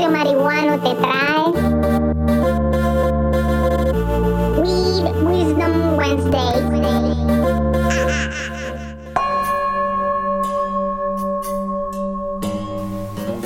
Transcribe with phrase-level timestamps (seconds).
[0.00, 1.52] marihuano te trae
[4.58, 6.62] Weed Wisdom Wednesday.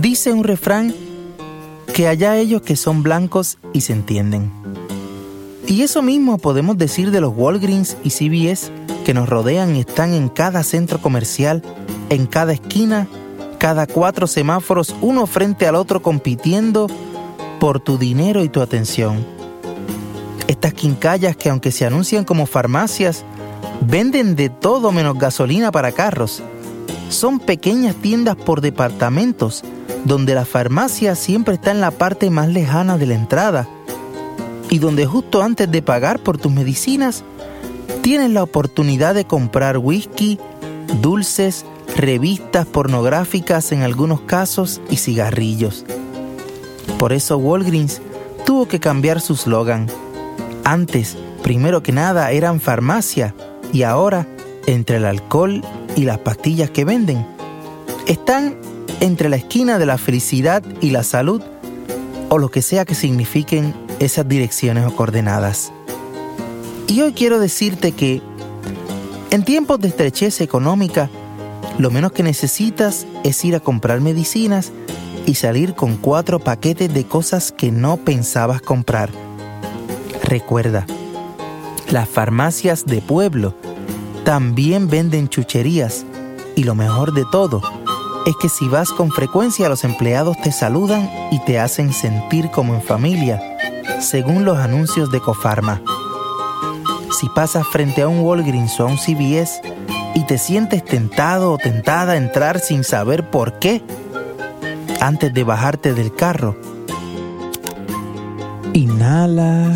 [0.00, 0.94] Dice un refrán
[1.92, 4.52] que allá ellos que son blancos y se entienden.
[5.66, 8.70] Y eso mismo podemos decir de los Walgreens y CVS
[9.04, 11.62] que nos rodean y están en cada centro comercial,
[12.10, 13.08] en cada esquina,
[13.58, 16.86] cada cuatro semáforos, uno frente al otro compitiendo
[17.60, 19.26] por tu dinero y tu atención.
[20.46, 23.24] Estas quincallas que aunque se anuncian como farmacias,
[23.80, 26.42] venden de todo menos gasolina para carros.
[27.10, 29.64] Son pequeñas tiendas por departamentos
[30.04, 33.68] donde la farmacia siempre está en la parte más lejana de la entrada
[34.70, 37.24] y donde justo antes de pagar por tus medicinas
[38.02, 40.38] tienes la oportunidad de comprar whisky,
[41.00, 41.64] dulces,
[41.98, 45.84] revistas pornográficas en algunos casos y cigarrillos.
[46.96, 48.00] Por eso Walgreens
[48.46, 49.88] tuvo que cambiar su slogan.
[50.62, 53.34] Antes, primero que nada, eran farmacia
[53.72, 54.28] y ahora,
[54.66, 55.62] entre el alcohol
[55.96, 57.26] y las pastillas que venden,
[58.06, 58.56] están
[59.00, 61.42] entre la esquina de la felicidad y la salud,
[62.28, 65.72] o lo que sea que signifiquen esas direcciones o coordenadas.
[66.86, 68.22] Y hoy quiero decirte que
[69.30, 71.10] en tiempos de estrechez económica,
[71.78, 74.72] lo menos que necesitas es ir a comprar medicinas
[75.26, 79.10] y salir con cuatro paquetes de cosas que no pensabas comprar.
[80.24, 80.86] Recuerda,
[81.90, 83.54] las farmacias de pueblo
[84.24, 86.04] también venden chucherías
[86.56, 87.62] y lo mejor de todo,
[88.26, 92.74] es que si vas con frecuencia los empleados te saludan y te hacen sentir como
[92.74, 93.40] en familia,
[94.00, 95.80] según los anuncios de Cofarma.
[97.18, 99.62] Si pasas frente a un Walgreens o a un CVS
[100.14, 103.82] y te sientes tentado o tentada a entrar sin saber por qué,
[105.00, 106.56] antes de bajarte del carro,
[108.72, 109.72] inhala,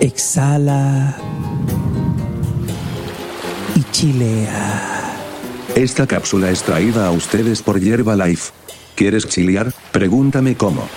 [0.00, 1.14] exhala
[3.74, 5.14] y chilea.
[5.74, 8.52] Esta cápsula es traída a ustedes por Yerba Life.
[8.96, 9.72] ¿Quieres chilear?
[9.92, 10.88] Pregúntame cómo.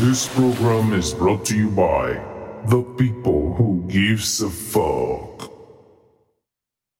[0.00, 2.37] This program is brought to you by
[2.68, 5.57] the people who gives a fuck.